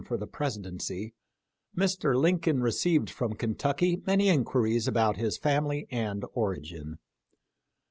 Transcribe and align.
7 0.01 0.19
the 0.19 0.25
Presidency 0.25 1.13
Mr. 1.77 2.15
Lincoln 2.19 2.63
received 2.63 3.07
from 3.11 3.33
Kentucky 3.35 4.01
many 4.07 4.29
inquiries 4.29 4.87
about 4.87 5.17
his 5.17 5.37
family 5.37 5.85
and 5.91 6.23
origin. 6.33 6.97